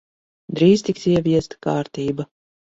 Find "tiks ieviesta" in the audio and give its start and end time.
0.87-1.63